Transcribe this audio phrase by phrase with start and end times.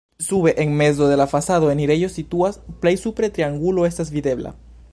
[0.17, 4.55] Sube en mezo de la fasado enirejo situas, plej supre triangulo estas videbla.